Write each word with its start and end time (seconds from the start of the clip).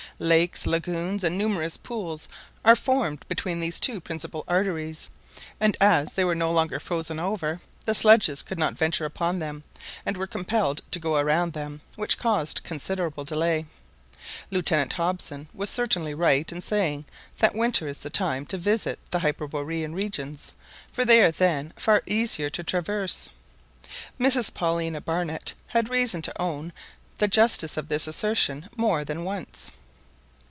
Lakes, 0.19 0.67
lagoons, 0.67 1.23
and 1.23 1.35
numerous 1.35 1.77
pools 1.77 2.29
are 2.63 2.75
formed 2.75 3.25
between 3.27 3.59
these 3.59 3.79
two 3.79 3.99
principal 3.99 4.43
arteries; 4.47 5.09
and 5.59 5.75
as 5.81 6.13
they 6.13 6.23
were 6.23 6.35
no 6.35 6.51
longer 6.51 6.79
frozen 6.79 7.19
over, 7.19 7.59
the 7.85 7.95
sledges 7.95 8.43
could 8.43 8.59
not 8.59 8.77
venture 8.77 9.05
upon 9.05 9.39
them, 9.39 9.63
and 10.05 10.15
were 10.15 10.27
compelled 10.27 10.81
to 10.91 10.99
go 10.99 11.15
around 11.15 11.53
them, 11.53 11.81
which 11.95 12.19
caused 12.19 12.63
considerable 12.63 13.25
delay. 13.25 13.65
Lieutenant 14.51 14.93
Hobson 14.93 15.47
was 15.55 15.71
certainly 15.71 16.13
right 16.13 16.51
in 16.51 16.61
saying 16.61 17.05
that 17.39 17.55
winter 17.55 17.87
is 17.87 17.97
the 17.97 18.11
time 18.11 18.45
to 18.45 18.59
visit 18.59 18.99
the 19.09 19.21
hyperborean 19.21 19.95
regions, 19.95 20.53
for 20.93 21.03
they 21.03 21.21
are 21.23 21.31
then 21.31 21.73
far 21.77 22.03
easier 22.05 22.51
to 22.51 22.63
traverse. 22.63 23.31
Mrs 24.19 24.53
Paulina 24.53 25.01
Barnett 25.01 25.55
had 25.69 25.89
reason 25.89 26.21
to 26.21 26.39
own 26.39 26.73
the 27.17 27.27
justice 27.27 27.75
of 27.75 27.87
this 27.87 28.05
assertion 28.05 28.69
than 28.77 29.23
once. 29.23 29.71